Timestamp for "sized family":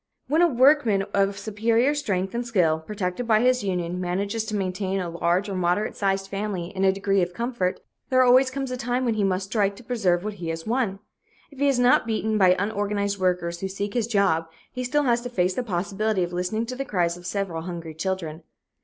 5.95-6.69